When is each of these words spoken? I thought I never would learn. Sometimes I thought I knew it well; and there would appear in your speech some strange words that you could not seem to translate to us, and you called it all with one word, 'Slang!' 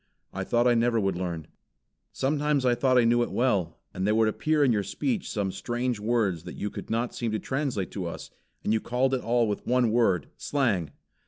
I 0.33 0.43
thought 0.43 0.65
I 0.65 0.73
never 0.73 0.99
would 0.99 1.15
learn. 1.15 1.45
Sometimes 2.11 2.65
I 2.65 2.73
thought 2.73 2.97
I 2.97 3.03
knew 3.03 3.21
it 3.21 3.31
well; 3.31 3.77
and 3.93 4.07
there 4.07 4.15
would 4.15 4.27
appear 4.29 4.63
in 4.63 4.71
your 4.71 4.81
speech 4.81 5.29
some 5.29 5.51
strange 5.51 5.99
words 5.99 6.41
that 6.45 6.55
you 6.55 6.71
could 6.71 6.89
not 6.89 7.13
seem 7.13 7.31
to 7.33 7.39
translate 7.39 7.91
to 7.91 8.07
us, 8.07 8.31
and 8.63 8.73
you 8.73 8.79
called 8.81 9.13
it 9.13 9.21
all 9.21 9.47
with 9.47 9.67
one 9.67 9.91
word, 9.91 10.29
'Slang!' 10.37 10.89